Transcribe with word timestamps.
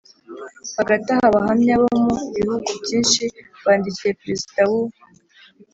Hagati 0.77 1.07
aho 1.13 1.23
Abahamya 1.29 1.73
bo 1.81 1.91
mu 2.03 2.13
bihugu 2.35 2.69
byinshi 2.83 3.23
bandikiye 3.65 4.11
perezida 4.21 4.59
w 4.71 4.73
u 4.79 4.81